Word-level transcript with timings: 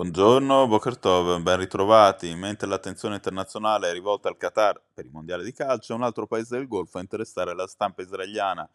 Buongiorno, 0.00 0.66
Boker 0.66 0.96
Tov, 0.96 1.42
ben 1.42 1.58
ritrovati. 1.58 2.34
Mentre 2.34 2.66
l'attenzione 2.66 3.16
internazionale 3.16 3.90
è 3.90 3.92
rivolta 3.92 4.30
al 4.30 4.38
Qatar 4.38 4.80
per 4.94 5.04
il 5.04 5.10
mondiale 5.10 5.44
di 5.44 5.52
calcio, 5.52 5.94
un 5.94 6.02
altro 6.02 6.26
paese 6.26 6.56
del 6.56 6.66
Golfo 6.66 6.96
a 6.96 7.02
interessare 7.02 7.54
la 7.54 7.66
stampa 7.66 8.00
israeliana, 8.00 8.66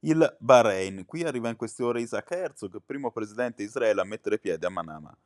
il 0.00 0.36
Bahrain. 0.40 1.04
Qui 1.06 1.22
arriva 1.22 1.48
in 1.48 1.54
queste 1.54 1.84
ore 1.84 2.00
Isaac 2.00 2.28
Herzog, 2.28 2.82
primo 2.84 3.12
presidente 3.12 3.62
Israele 3.62 4.00
a 4.00 4.04
mettere 4.04 4.36
piede 4.40 4.66
a 4.66 4.68
Manama. 4.68 5.16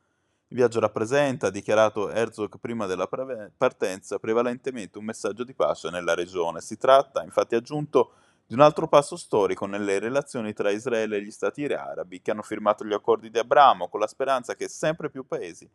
Il 0.49 0.57
viaggio 0.57 0.79
rappresenta, 0.79 1.47
ha 1.47 1.49
dichiarato 1.49 2.11
Herzog 2.11 2.59
prima 2.59 2.85
della 2.85 3.09
partenza, 3.57 4.19
prevalentemente 4.19 4.99
un 4.99 5.05
messaggio 5.05 5.43
di 5.43 5.55
pace 5.55 5.89
nella 5.89 6.13
regione. 6.13 6.61
Si 6.61 6.77
tratta, 6.77 7.23
infatti, 7.23 7.55
aggiunto, 7.55 8.11
un 8.55 8.61
altro 8.61 8.87
passo 8.87 9.15
storico 9.15 9.67
nelle 9.67 9.99
relazioni 9.99 10.53
tra 10.53 10.71
Israele 10.71 11.17
e 11.17 11.21
gli 11.21 11.29
stati 11.29 11.65
arabi 11.65 12.19
che 12.19 12.31
hanno 12.31 12.41
firmato 12.41 12.83
gli 12.83 12.93
accordi 12.93 13.29
di 13.29 13.37
Abramo 13.37 13.89
con 13.89 13.99
la 13.99 14.07
speranza 14.07 14.55
che 14.55 14.67
sempre 14.67 15.11
più 15.11 15.25
paesi 15.27 15.69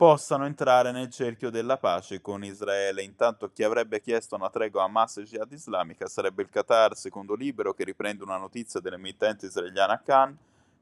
possano 0.00 0.46
entrare 0.46 0.92
nel 0.92 1.10
cerchio 1.10 1.50
della 1.50 1.76
pace 1.76 2.22
con 2.22 2.42
Israele. 2.42 3.02
Intanto 3.02 3.50
chi 3.52 3.62
avrebbe 3.62 4.00
chiesto 4.00 4.34
una 4.34 4.48
tregua 4.48 4.80
a 4.80 4.84
Hamas 4.86 5.18
e 5.18 5.24
Jihad 5.24 5.52
islamica 5.52 6.06
sarebbe 6.06 6.40
il 6.40 6.48
Qatar, 6.48 6.96
secondo 6.96 7.34
Libero, 7.34 7.74
che 7.74 7.84
riprende 7.84 8.24
una 8.24 8.38
notizia 8.38 8.80
dell'emittente 8.80 9.44
israeliana 9.44 10.00
Khan. 10.00 10.34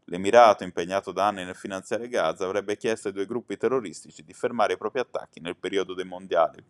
L'Emirato, 0.05 0.63
impegnato 0.63 1.11
da 1.11 1.27
anni 1.27 1.45
nel 1.45 1.57
finanziare 1.57 2.07
Gaza, 2.07 2.45
avrebbe 2.45 2.77
chiesto 2.77 3.09
ai 3.09 3.15
due 3.15 3.27
gruppi 3.27 3.57
terroristici 3.57 4.23
di 4.23 4.33
fermare 4.33 4.75
i 4.75 4.79
propri 4.79 5.01
attacchi 5.01 5.41
nel 5.41 5.57
periodo 5.57 5.95
dei 5.95 6.05
mondiali. 6.05 6.65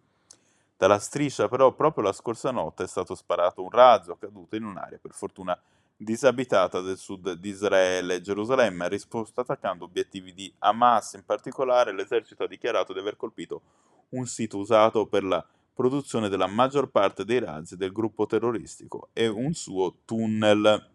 Dalla 0.79 1.01
striscia 1.01 1.49
però 1.49 1.73
proprio 1.73 2.05
la 2.05 2.13
scorsa 2.13 2.53
notte 2.53 2.85
è 2.85 2.87
stato 2.87 3.17
sparato 3.17 3.65
un 3.65 3.71
razzo 3.71 4.15
caduto 4.15 4.55
in 4.55 4.63
un'area 4.63 4.99
per 5.03 5.13
fortuna 5.13 5.61
disabitata 5.97 6.81
del 6.81 6.97
sud 6.97 7.33
di 7.33 7.49
Israele. 7.49 8.21
Gerusalemme 8.21 8.85
ha 8.85 8.89
risposto 8.89 9.41
attaccando 9.41 9.87
obiettivi 9.87 10.33
di 10.33 10.55
Hamas, 10.61 11.15
in 11.15 11.25
particolare 11.25 11.93
l'esercito 11.93 12.45
ha 12.45 12.47
dichiarato 12.47 12.93
di 12.93 13.01
aver 13.01 13.17
colpito 13.17 13.63
un 14.11 14.25
sito 14.27 14.59
usato 14.59 15.07
per 15.07 15.25
la 15.25 15.45
produzione 15.75 16.29
della 16.29 16.47
maggior 16.47 16.91
parte 16.91 17.25
dei 17.25 17.41
razzi 17.41 17.77
del 17.77 17.91
gruppo 17.91 18.27
terroristico 18.27 19.09
e 19.13 19.27
un 19.27 19.55
suo 19.55 19.97
tunnel. 20.05 20.91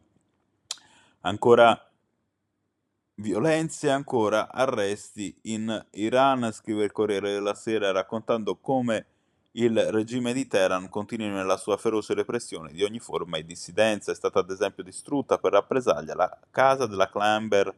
Ancora 1.19 1.91
violenze 3.15 3.89
ancora 3.89 4.49
arresti 4.49 5.37
in 5.43 5.85
Iran, 5.91 6.53
scrive 6.53 6.85
il 6.85 6.93
Corriere 6.93 7.33
della 7.33 7.53
Sera 7.53 7.91
raccontando 7.91 8.55
come 8.55 9.07
il 9.55 9.91
regime 9.91 10.33
di 10.33 10.47
Teheran 10.47 10.89
continua 10.89 11.27
nella 11.27 11.57
sua 11.57 11.77
feroce 11.77 12.15
repressione 12.15 12.71
di 12.71 12.83
ogni 12.83 12.99
forma 12.99 13.37
di 13.37 13.45
dissidenza. 13.45 14.11
È 14.11 14.15
stata 14.15 14.39
ad 14.39 14.49
esempio 14.49 14.83
distrutta 14.83 15.37
per 15.37 15.51
rappresaglia 15.51 16.15
la 16.15 16.39
casa 16.49 16.87
della 16.87 17.09
climber 17.09 17.73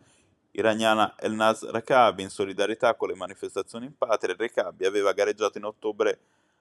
iraniana 0.51 1.15
Elnaz 1.17 1.69
Rakabi 1.69 2.23
in 2.23 2.29
solidarietà 2.29 2.95
con 2.95 3.09
le 3.09 3.15
manifestazioni 3.15 3.87
in 3.87 3.97
patria. 3.97 4.35
Rakabi 4.37 4.85
aveva 4.85 5.11
gareggiato 5.11 5.57
in 5.57 5.65
ottobre 5.65 6.19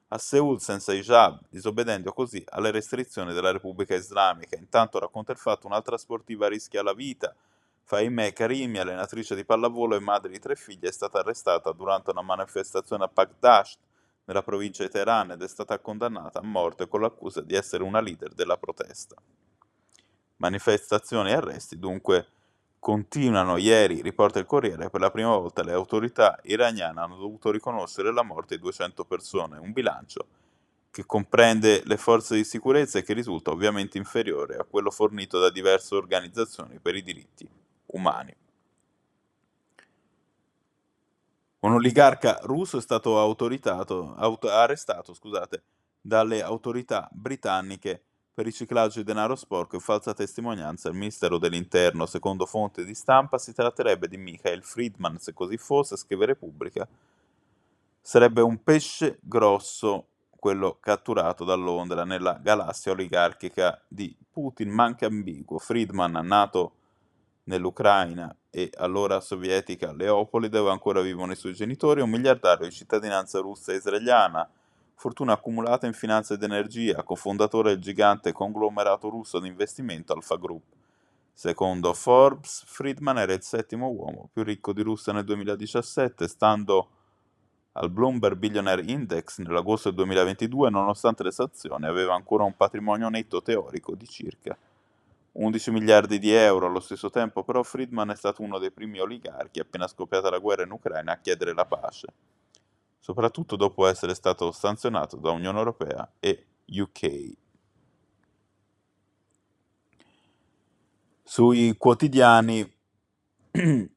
a 0.09 0.19
Seoul 0.19 0.61
senza 0.61 0.93
hijab, 0.93 1.43
disobbedendo 1.49 2.13
così 2.13 2.45
alle 2.49 2.73
restrizioni 2.73 3.33
della 3.33 3.53
Repubblica 3.53 3.95
Islamica. 3.95 4.57
Intanto 4.57 4.99
racconta 4.99 5.31
il 5.31 5.39
fatto 5.39 5.69
un'altra 5.69 5.97
sportiva 5.97 6.49
rischia 6.49 6.83
la 6.83 6.93
vita. 6.93 7.33
Fahimeh 7.85 8.33
Karimi, 8.33 8.79
allenatrice 8.79 9.37
di 9.37 9.45
pallavolo 9.45 9.95
e 9.95 10.01
madre 10.01 10.31
di 10.31 10.41
tre 10.41 10.57
figlie, 10.57 10.89
è 10.89 10.93
stata 10.93 11.21
arrestata 11.21 11.71
durante 11.71 12.11
una 12.11 12.23
manifestazione 12.23 13.05
a 13.05 13.09
Pagdasht, 13.09 13.79
nella 14.25 14.43
provincia 14.43 14.83
di 14.83 14.91
Teheran 14.91 15.33
ed 15.33 15.43
è 15.43 15.49
stata 15.49 15.79
condannata 15.79 16.39
a 16.39 16.45
morte 16.45 16.89
con 16.89 17.01
l'accusa 17.01 17.41
di 17.41 17.55
essere 17.55 17.83
una 17.83 18.01
leader 18.01 18.33
della 18.33 18.57
protesta. 18.57 19.17
Manifestazioni 20.37 21.31
e 21.31 21.35
arresti 21.35 21.79
dunque 21.79 22.27
continuano. 22.79 23.57
Ieri, 23.57 24.03
riporta 24.03 24.39
il 24.39 24.47
Corriere, 24.47 24.91
per 24.91 25.01
la 25.01 25.11
prima 25.11 25.37
volta 25.37 25.63
le 25.63 25.73
autorità 25.73 26.39
iraniane 26.43 27.01
hanno 27.01 27.17
dovuto 27.17 27.51
riconoscere 27.51 28.13
la 28.13 28.23
morte 28.23 28.57
di 28.57 28.61
200 28.61 29.05
persone, 29.05 29.59
un 29.59 29.73
bilancio 29.73 30.27
che 30.91 31.07
comprende 31.07 31.83
le 31.87 31.97
forze 31.97 32.37
di 32.37 32.45
sicurezza 32.45 32.99
e 32.99 33.03
che 33.03 33.15
risulta 33.15 33.51
ovviamente 33.51 33.99
inferiore 33.99 34.57
a 34.57 34.65
quello 34.65 34.91
fornito 34.91 35.41
da 35.41 35.51
diverse 35.51 35.95
organizzazioni 35.95 36.79
per 36.79 36.95
i 36.95 37.03
diritti 37.03 37.49
umani. 37.87 38.33
Un 41.65 41.73
oligarca 41.73 42.41
russo 42.43 42.77
è 42.77 42.81
stato 42.83 43.19
auto, 43.19 43.49
arrestato 44.51 45.15
scusate, 45.15 45.63
dalle 45.99 46.43
autorità 46.43 47.09
britanniche 47.11 48.03
per 48.35 48.45
riciclaggio 48.45 48.99
di 48.99 49.07
denaro 49.07 49.35
sporco 49.35 49.77
e 49.77 49.81
falsa 49.81 50.13
testimonianza 50.13 50.89
al 50.89 50.95
Ministero 50.95 51.39
dell'Interno. 51.39 52.05
Secondo 52.05 52.45
fonti 52.45 52.85
di 52.85 52.95
stampa 52.95 53.39
si 53.39 53.55
tratterebbe 53.55 54.09
di 54.09 54.19
Michael 54.19 54.63
Friedman, 54.63 55.17
se 55.19 55.33
così 55.33 55.57
fosse, 55.57 55.97
scrive 55.97 56.27
Repubblica. 56.27 56.87
Sarebbe 57.99 58.43
un 58.43 58.63
pesce 58.63 59.19
grosso 59.23 60.09
quello 60.39 60.77
catturato 60.79 61.45
da 61.45 61.55
Londra 61.55 62.05
nella 62.05 62.39
galassia 62.43 62.93
oligarchica 62.93 63.83
di 63.89 64.15
Putin, 64.31 64.69
ma 64.69 64.85
anche 64.85 65.07
ambiguo. 65.07 65.59
Friedman, 65.59 66.27
nato 66.27 66.73
nell'Ucraina 67.45 68.37
e 68.57 68.71
allora 68.77 69.19
sovietica 69.19 69.93
Leopoli, 69.93 70.49
dove 70.49 70.71
ancora 70.71 71.01
vivono 71.01 71.33
i 71.33 71.37
suoi 71.37 71.55
genitori, 71.55 72.01
un 72.01 72.09
miliardario 72.09 72.69
di 72.69 72.73
cittadinanza 72.73 73.41
russa 73.41 73.73
e 73.73 73.77
israeliana, 73.77 74.49
fortuna 74.95 75.33
accumulata 75.33 75.89
in 75.89 75.93
finanza 75.93 76.35
ed 76.35 76.43
energia, 76.45 77.03
cofondatore 77.03 77.71
del 77.71 77.81
gigante 77.81 78.31
conglomerato 78.31 79.09
russo 79.09 79.41
di 79.41 79.49
investimento 79.49 80.13
Alpha 80.13 80.37
Group. 80.37 80.63
Secondo 81.33 81.93
Forbes, 81.95 82.63
Friedman 82.65 83.19
era 83.19 83.33
il 83.33 83.43
settimo 83.43 83.89
uomo 83.89 84.29
più 84.33 84.45
ricco 84.45 84.73
di 84.73 84.83
Russia 84.83 85.13
nel 85.13 85.25
2017, 85.25 86.29
stando 86.29 86.89
al 87.73 87.91
Bloomberg 87.91 88.37
Billionaire 88.37 88.83
Index 88.83 89.39
nell'agosto 89.39 89.89
del 89.89 89.97
2022, 89.97 90.71
nonostante 90.71 91.25
le 91.25 91.33
sanzioni, 91.33 91.87
aveva 91.87 92.15
ancora 92.15 92.45
un 92.45 92.55
patrimonio 92.55 93.09
netto 93.09 93.43
teorico 93.43 93.97
di 93.97 94.07
circa 94.07 94.57
11 95.35 95.71
miliardi 95.71 96.19
di 96.19 96.33
euro. 96.33 96.67
Allo 96.67 96.81
stesso 96.81 97.11
tempo, 97.11 97.45
però, 97.45 97.63
Friedman 97.63 98.11
è 98.11 98.17
stato 98.17 98.43
uno 98.43 98.59
dei 98.59 98.71
primi 98.71 98.99
oligarchi, 98.99 99.61
appena 99.61 99.87
scoppiata 99.87 100.31
la 100.31 100.39
guerra 100.39 100.65
in 100.65 100.71
Ucraina, 100.71 101.13
a 101.13 101.19
chiedere 101.19 101.55
la 101.55 101.65
pace, 101.65 102.07
soprattutto 102.99 103.57
dopo 103.57 103.87
essere 103.87 104.15
stato 104.15 104.53
sanzionato 104.53 105.17
da 105.17 105.31
Unione 105.31 105.59
Europea 105.59 106.11
e 106.21 106.47
UK. 106.67 107.33
Sui 111.23 111.75
quotidiani 111.77 112.73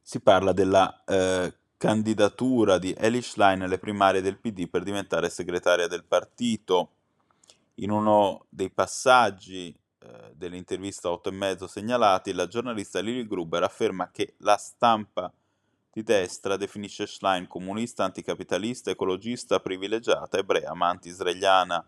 si 0.00 0.20
parla 0.20 0.52
della 0.52 1.02
eh, 1.04 1.54
candidatura 1.76 2.78
di 2.78 2.94
Elish 2.96 3.30
Schlein 3.30 3.62
alle 3.62 3.78
primarie 3.78 4.22
del 4.22 4.38
PD 4.38 4.68
per 4.68 4.82
diventare 4.82 5.28
segretaria 5.28 5.88
del 5.88 6.04
partito. 6.04 6.92
In 7.76 7.90
uno 7.90 8.46
dei 8.48 8.70
passaggi 8.70 9.76
dell'intervista 10.34 11.10
8 11.10 11.28
e 11.28 11.32
mezzo 11.32 11.66
segnalati, 11.66 12.32
la 12.32 12.46
giornalista 12.46 13.00
Lili 13.00 13.26
Gruber 13.26 13.62
afferma 13.62 14.10
che 14.10 14.34
la 14.38 14.56
stampa 14.56 15.32
di 15.92 16.02
destra 16.02 16.56
definisce 16.56 17.06
Schlein 17.06 17.46
comunista, 17.46 18.04
anticapitalista, 18.04 18.90
ecologista, 18.90 19.60
privilegiata, 19.60 20.38
ebrea, 20.38 20.72
ma 20.74 20.88
anti-israeliana. 20.88 21.84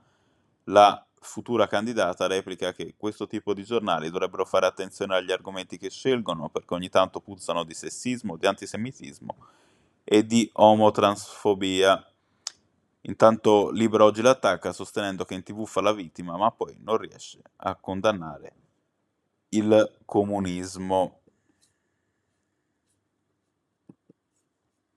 La 0.64 1.06
futura 1.20 1.66
candidata 1.66 2.26
replica 2.26 2.72
che 2.72 2.94
questo 2.96 3.26
tipo 3.26 3.54
di 3.54 3.64
giornali 3.64 4.10
dovrebbero 4.10 4.44
fare 4.44 4.66
attenzione 4.66 5.16
agli 5.16 5.32
argomenti 5.32 5.78
che 5.78 5.88
scelgono 5.88 6.50
perché 6.50 6.74
ogni 6.74 6.90
tanto 6.90 7.20
puzzano 7.20 7.64
di 7.64 7.74
sessismo, 7.74 8.36
di 8.36 8.46
antisemitismo 8.46 9.36
e 10.04 10.24
di 10.26 10.48
omotransfobia. 10.52 12.13
Intanto 13.06 13.70
Libero 13.70 14.04
oggi 14.04 14.22
l'attacca 14.22 14.72
sostenendo 14.72 15.24
che 15.24 15.34
in 15.34 15.42
tv 15.42 15.66
fa 15.66 15.80
la 15.82 15.92
vittima, 15.92 16.36
ma 16.36 16.50
poi 16.50 16.74
non 16.80 16.96
riesce 16.96 17.40
a 17.56 17.74
condannare 17.74 18.52
il 19.50 19.98
comunismo. 20.04 21.20